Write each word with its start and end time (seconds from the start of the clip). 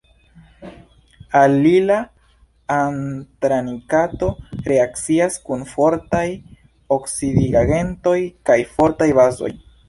Alila 1.41 1.97
antranilato 2.75 4.29
reakcias 4.73 5.37
kun 5.51 5.63
fortaj 5.75 6.23
oksidigagentoj 6.97 8.17
kaj 8.51 8.59
fortaj 8.73 9.11
bazoj. 9.21 9.53